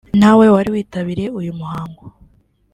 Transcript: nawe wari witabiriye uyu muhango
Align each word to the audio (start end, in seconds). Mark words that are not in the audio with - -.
nawe 0.19 0.45
wari 0.53 0.69
witabiriye 0.75 1.29
uyu 1.39 1.51
muhango 1.59 2.03